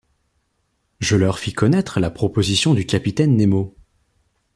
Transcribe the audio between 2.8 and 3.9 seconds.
capitaine Nemo.